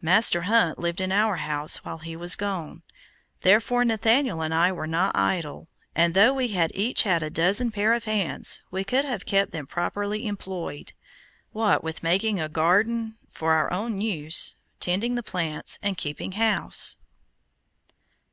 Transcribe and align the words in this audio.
Master 0.00 0.42
Hunt 0.42 0.78
lived 0.78 1.00
in 1.00 1.10
our 1.10 1.34
house, 1.34 1.78
while 1.78 1.98
he 1.98 2.14
was 2.14 2.36
gone, 2.36 2.84
therefore 3.40 3.84
Nathaniel 3.84 4.40
and 4.40 4.54
I 4.54 4.70
were 4.70 4.86
not 4.86 5.16
idle, 5.16 5.66
and 5.96 6.14
though 6.14 6.32
we 6.32 6.46
had 6.54 6.70
each 6.76 7.02
had 7.02 7.24
a 7.24 7.28
dozen 7.28 7.72
pair 7.72 7.92
of 7.92 8.04
hands, 8.04 8.62
we 8.70 8.84
could 8.84 9.04
have 9.04 9.26
kept 9.26 9.50
them 9.50 9.66
properly 9.66 10.28
employed, 10.28 10.92
what 11.50 11.82
with 11.82 12.04
making 12.04 12.38
a 12.40 12.48
garden 12.48 13.16
for 13.30 13.50
our 13.54 13.72
own 13.72 14.00
use, 14.00 14.54
tending 14.78 15.16
the 15.16 15.24
plants, 15.24 15.80
and 15.82 15.98
keeping 15.98 16.30
house. 16.30 16.94